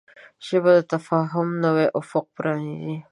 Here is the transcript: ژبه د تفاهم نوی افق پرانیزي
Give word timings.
ژبه 0.47 0.71
د 0.77 0.79
تفاهم 0.93 1.47
نوی 1.63 1.87
افق 1.99 2.25
پرانیزي 2.35 2.95